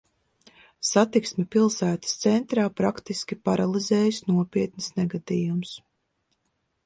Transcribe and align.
Satiksmi 0.91 1.43
pilsētas 1.55 2.15
centrā 2.23 2.63
praktiski 2.81 3.39
paralizējis 3.49 4.23
nopietns 4.31 4.89
negadījums. 5.01 5.75